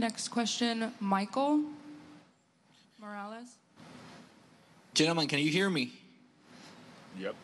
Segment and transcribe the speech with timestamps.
[0.00, 1.60] Next question, Michael
[2.98, 3.58] Morales.
[4.94, 5.92] Gentlemen, can you hear me?
[7.18, 7.34] Yep.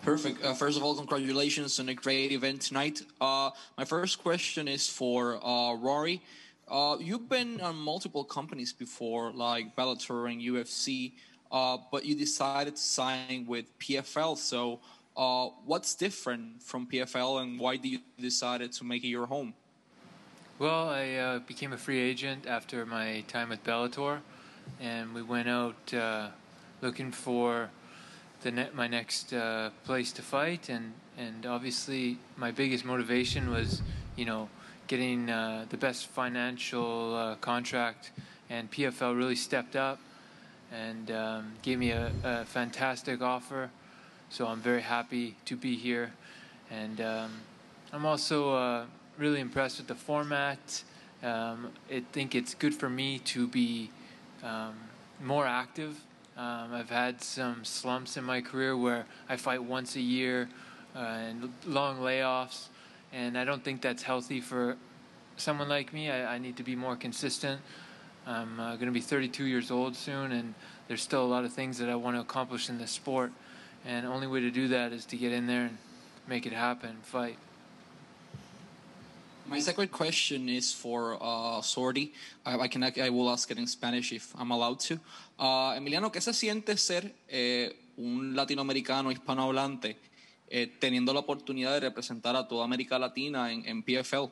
[0.00, 0.42] Perfect.
[0.42, 3.02] Uh, first of all, congratulations on a great event tonight.
[3.20, 6.22] Uh, my first question is for uh, Rory.
[6.66, 11.12] Uh, you've been on multiple companies before, like Bellator and UFC,
[11.52, 14.38] uh, but you decided to sign with PFL.
[14.38, 14.80] So,
[15.14, 19.52] uh, what's different from PFL, and why did you decided to make it your home?
[20.58, 24.20] Well, I became a free agent after my time with Bellator,
[24.80, 25.92] and we went out
[26.80, 27.68] looking for
[28.40, 33.82] the ne- my next uh, place to fight, and and obviously my biggest motivation was,
[34.16, 34.48] you know,
[34.86, 38.10] getting uh, the best financial uh, contract,
[38.48, 39.98] and PFL really stepped up
[40.72, 43.68] and um, gave me a, a, fantastic offer.
[44.30, 46.12] So I'm very happy to be here,
[46.70, 47.30] and um,
[47.92, 48.84] I'm also uh,
[49.18, 50.82] really impressed with the format.
[51.22, 53.90] Um, I think it's good for me to be
[54.42, 54.74] um,
[55.20, 56.00] more active
[56.36, 60.50] um, I've had some slumps in my career where I fight once a year
[60.94, 62.66] uh, and long layoffs,
[63.10, 64.76] and I don't think that's healthy for
[65.38, 66.10] someone like me.
[66.10, 67.62] I, I need to be more consistent.
[68.26, 70.52] I'm uh, going to be 32 years old soon, and
[70.88, 73.32] there's still a lot of things that I want to accomplish in this sport.
[73.86, 75.78] And the only way to do that is to get in there and
[76.28, 77.38] make it happen, fight.
[79.48, 82.10] My second question is for uh, Sordi.
[82.44, 84.98] I, I, can, I will ask it in Spanish if I'm allowed to.
[85.38, 89.98] Uh, Emiliano, ¿qué se siente ser eh, un latinoamericano hispanohablante
[90.50, 94.30] eh, teniendo la oportunidad de representar a toda América Latina en, en PFL?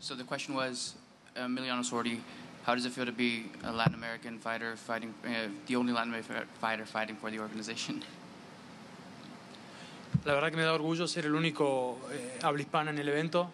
[0.00, 0.96] So the question was,
[1.36, 2.18] Emiliano Sordi,
[2.64, 6.08] how does it feel to be a Latin American fighter fighting, uh, the only Latin
[6.08, 8.02] American fighter fighting for the organization?
[10.26, 13.48] La verdad que me da orgullo ser el único eh, habla hispana en el evento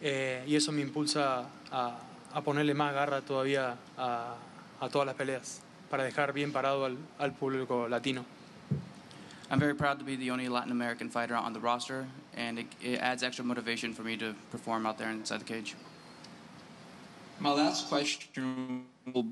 [0.00, 1.98] eh, y eso me impulsa a,
[2.32, 4.36] a, ponerle más garra todavía a,
[4.80, 8.24] a, todas las peleas para dejar bien parado al, al público latino.
[9.50, 12.06] I'm very proud to be the only Latin American fighter on the roster,
[12.36, 15.74] and it, it adds extra motivation for me to perform out there inside the cage.
[17.40, 19.26] My last question will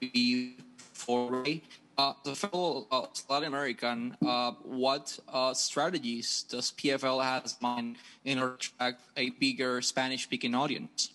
[0.00, 0.56] be
[0.94, 1.62] for Ray.
[1.98, 7.96] Uh, the fellow uh, Latin American, uh, what uh, strategies does PFL have in mind
[8.24, 11.10] in order to attract a bigger Spanish-speaking audience?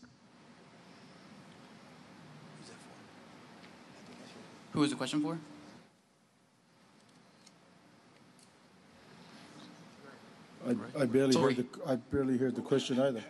[4.73, 5.37] Who is the question for?
[10.67, 11.53] I, I barely Sorry.
[11.53, 13.23] heard the I barely heard the question either.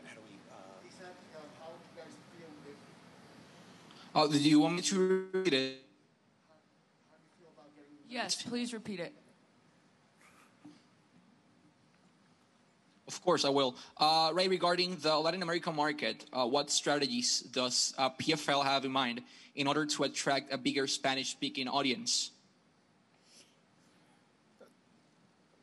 [4.14, 5.91] Uh, do you want me to read it?
[8.12, 9.14] Yes, please repeat it.
[13.08, 13.78] Of course, I will.
[13.98, 18.92] Uh, Ray, regarding the Latin American market, uh, what strategies does uh, PFL have in
[18.92, 19.22] mind
[19.56, 22.32] in order to attract a bigger Spanish-speaking audience?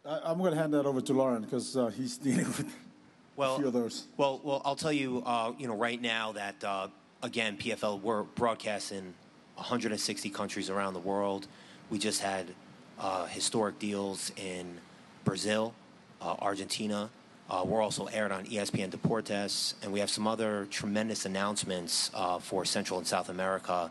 [0.06, 2.74] I, am going to hand that over to Lauren because uh, he's dealing with
[3.36, 4.06] well, a few of those.
[4.16, 6.88] Well, well, I'll tell you, uh, you know, right now that uh,
[7.22, 9.12] again, PFL we're broadcasting
[9.56, 11.46] 160 countries around the world.
[11.90, 12.48] We just had
[12.98, 14.78] uh, historic deals in
[15.24, 15.72] Brazil,
[16.20, 17.08] uh, Argentina.
[17.48, 22.38] Uh, we're also aired on ESPN Deportes, and we have some other tremendous announcements uh,
[22.38, 23.90] for Central and South America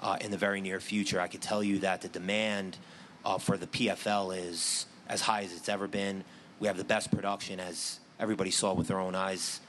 [0.00, 1.20] uh, in the very near future.
[1.20, 2.78] I can tell you that the demand
[3.26, 6.24] uh, for the PFL is as high as it's ever been.
[6.60, 9.60] We have the best production, as everybody saw with their own eyes.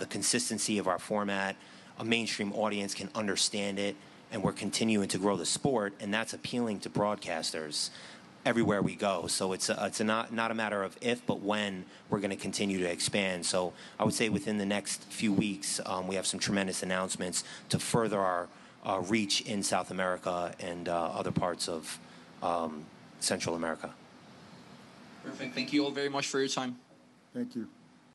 [0.00, 1.54] the consistency of our format,
[2.00, 3.94] a mainstream audience can understand it
[4.32, 7.90] and we're continuing to grow the sport, and that's appealing to broadcasters
[8.44, 9.26] everywhere we go.
[9.28, 12.30] So it's a, it's a not not a matter of if, but when we're going
[12.30, 13.46] to continue to expand.
[13.46, 17.44] So I would say within the next few weeks, um, we have some tremendous announcements
[17.68, 18.48] to further our
[18.84, 21.98] uh, reach in South America and uh, other parts of
[22.42, 22.84] um,
[23.20, 23.90] Central America.
[25.24, 25.54] Perfect.
[25.54, 26.76] Thank you all very much for your time.
[27.32, 27.68] Thank you.